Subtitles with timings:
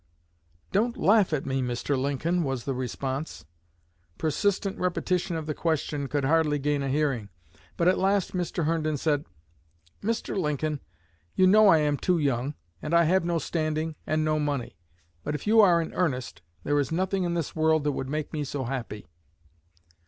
[0.71, 1.95] "Don't laugh at me, Mr.
[1.95, 3.45] Lincoln," was the response.
[4.17, 7.29] Persistent repetition of the question could hardly gain a hearing;
[7.77, 8.65] but at last Mr.
[8.65, 9.25] Herndon said:
[10.01, 10.35] "Mr.
[10.35, 10.79] Lincoln,
[11.35, 14.75] you know I am too young, and I have no standing and no money;
[15.23, 18.33] but if you are in earnest, there is nothing in this world that would make
[18.33, 19.05] me so happy."